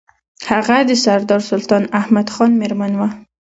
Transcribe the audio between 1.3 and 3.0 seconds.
سلطان احمد خان مېرمن